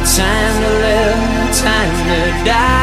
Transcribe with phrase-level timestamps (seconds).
[0.00, 2.74] It's time to live, It's time to die.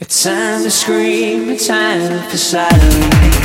[0.00, 3.43] It's time to scream, it's time to silence.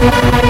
[0.00, 0.49] Thank you.